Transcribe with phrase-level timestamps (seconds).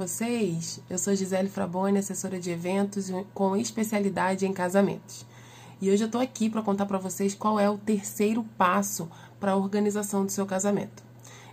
[0.00, 0.80] vocês?
[0.88, 5.26] Eu sou Gisele Fraboni, assessora de eventos com especialidade em casamentos.
[5.78, 9.52] E hoje eu estou aqui para contar para vocês qual é o terceiro passo para
[9.52, 11.02] a organização do seu casamento.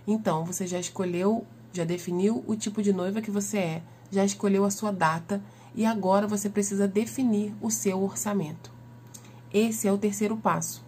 [0.06, 4.64] Então, você já escolheu, já definiu o tipo de noiva que você é, já escolheu
[4.64, 5.42] a sua data
[5.74, 8.72] e agora você precisa definir o seu orçamento.
[9.52, 10.82] Esse é o terceiro passo.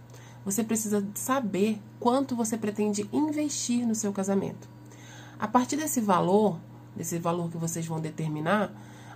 [0.47, 4.67] Você precisa saber quanto você pretende investir no seu casamento.
[5.39, 6.59] A partir desse valor,
[6.97, 8.73] desse valor que vocês vão determinar,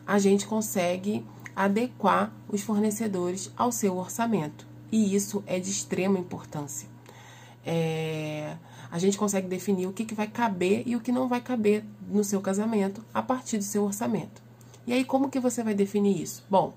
[0.06, 1.24] a gente consegue
[1.55, 4.66] adequar os fornecedores ao seu orçamento.
[4.91, 6.88] E isso é de extrema importância.
[7.65, 8.56] É,
[8.91, 11.84] a gente consegue definir o que, que vai caber e o que não vai caber
[12.09, 14.43] no seu casamento a partir do seu orçamento.
[14.87, 16.45] E aí, como que você vai definir isso?
[16.48, 16.74] Bom,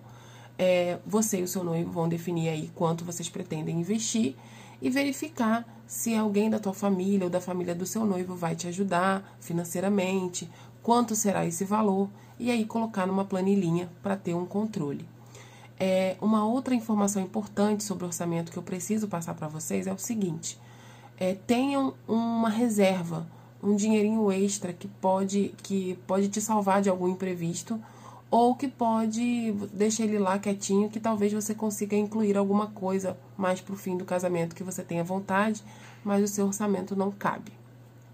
[0.57, 4.35] é, você e o seu noivo vão definir aí quanto vocês pretendem investir
[4.81, 8.67] e verificar se alguém da tua família ou da família do seu noivo vai te
[8.67, 10.49] ajudar financeiramente,
[10.87, 12.07] quanto será esse valor
[12.39, 15.05] e aí colocar numa planilhinha para ter um controle.
[15.77, 19.91] É, uma outra informação importante sobre o orçamento que eu preciso passar para vocês é
[19.91, 20.57] o seguinte:
[21.19, 23.27] é, tenham uma reserva,
[23.61, 27.77] um dinheirinho extra que pode, que pode te salvar de algum imprevisto
[28.31, 33.59] ou que pode deixar ele lá quietinho, que talvez você consiga incluir alguma coisa mais
[33.59, 35.61] para o fim do casamento que você tenha vontade,
[36.01, 37.51] mas o seu orçamento não cabe,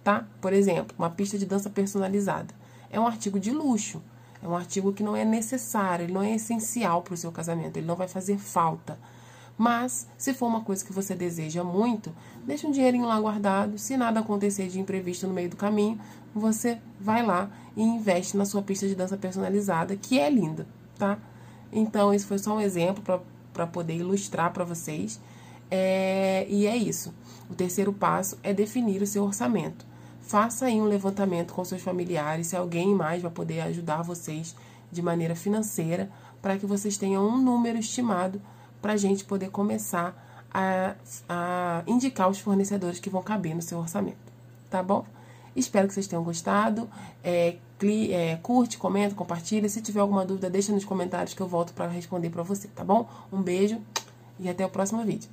[0.04, 0.28] tá?
[0.42, 2.54] Por exemplo, uma pista de dança personalizada.
[2.90, 4.02] É um artigo de luxo,
[4.42, 7.78] é um artigo que não é necessário, ele não é essencial para o seu casamento,
[7.78, 9.00] ele não vai fazer falta.
[9.58, 13.78] Mas, se for uma coisa que você deseja muito, deixa um dinheirinho lá guardado.
[13.78, 16.00] Se nada acontecer de imprevisto no meio do caminho,
[16.34, 20.68] você vai lá e investe na sua pista de dança personalizada, que é linda,
[20.98, 21.20] tá?
[21.72, 23.22] Então, esse foi só um exemplo
[23.54, 25.22] para poder ilustrar para vocês.
[25.70, 27.14] É, e é isso.
[27.50, 29.86] O terceiro passo é definir o seu orçamento.
[30.24, 34.56] Faça aí um levantamento com seus familiares, se alguém mais vai poder ajudar vocês
[34.92, 36.10] de maneira financeira,
[36.42, 38.42] para que vocês tenham um número estimado
[38.82, 40.96] para a gente poder começar a,
[41.28, 44.18] a indicar os fornecedores que vão caber no seu orçamento,
[44.70, 45.06] tá bom?
[45.56, 46.90] Espero que vocês tenham gostado.
[47.24, 49.70] É, cli, é, curte, comenta, compartilha.
[49.70, 52.84] Se tiver alguma dúvida, deixa nos comentários que eu volto para responder para você, tá
[52.84, 53.08] bom?
[53.32, 53.80] Um beijo
[54.40, 55.30] e até o próximo vídeo.